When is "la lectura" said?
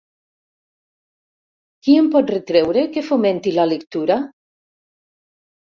3.61-4.21